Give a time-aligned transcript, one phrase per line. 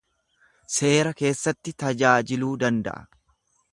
[0.77, 3.05] seera keessatti tajaajiluu danda'a.